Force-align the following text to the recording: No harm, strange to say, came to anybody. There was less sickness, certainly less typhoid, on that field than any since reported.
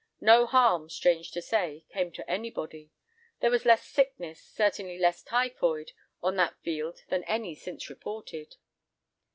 No 0.19 0.47
harm, 0.47 0.89
strange 0.89 1.29
to 1.29 1.43
say, 1.43 1.85
came 1.91 2.11
to 2.13 2.27
anybody. 2.27 2.89
There 3.39 3.51
was 3.51 3.65
less 3.67 3.85
sickness, 3.85 4.41
certainly 4.43 4.97
less 4.97 5.21
typhoid, 5.21 5.91
on 6.23 6.37
that 6.37 6.57
field 6.63 7.03
than 7.09 7.23
any 7.25 7.53
since 7.53 7.87
reported. 7.87 8.55